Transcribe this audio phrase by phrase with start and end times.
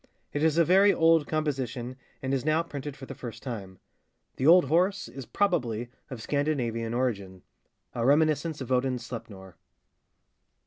[0.33, 3.77] It is a very old composition, and is now printed for the first time.
[4.37, 9.57] The 'old horse' is, probably, of Scandinavian origin,—a reminiscence of Odin's Sleipnor.